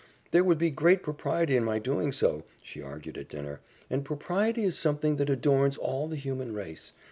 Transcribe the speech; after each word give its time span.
"There 0.31 0.43
would 0.43 0.57
be 0.57 0.71
great 0.71 1.03
propriety 1.03 1.55
in 1.55 1.63
my 1.63 1.77
doing 1.77 2.11
so," 2.11 2.43
she 2.63 2.81
argued 2.81 3.19
at 3.19 3.29
dinner, 3.29 3.61
"and 3.87 4.03
propriety 4.03 4.63
is 4.63 4.75
something 4.75 5.17
that 5.17 5.29
adorns 5.29 5.77
all 5.77 6.07
the 6.07 6.15
human 6.15 6.55
race. 6.55 6.93